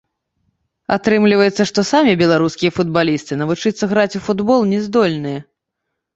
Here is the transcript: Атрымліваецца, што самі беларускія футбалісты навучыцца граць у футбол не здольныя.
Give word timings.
Атрымліваецца, 0.95 1.63
што 1.71 1.79
самі 1.89 2.13
беларускія 2.21 2.71
футбалісты 2.79 3.39
навучыцца 3.41 3.83
граць 3.93 4.09
у 4.23 4.25
футбол 4.31 4.59
не 4.73 4.83
здольныя. 4.89 5.39